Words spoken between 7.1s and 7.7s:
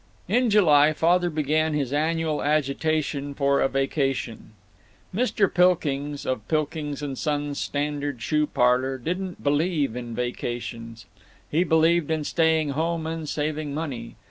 & Son's